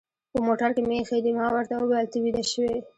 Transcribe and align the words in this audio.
په 0.31 0.39
موټر 0.47 0.69
کې 0.75 0.81
مې 0.87 0.95
اېښي 0.99 1.19
دي، 1.25 1.31
ما 1.39 1.45
ورته 1.53 1.73
وویل: 1.77 2.07
ته 2.11 2.17
ویده 2.23 2.43
شوې؟ 2.51 2.73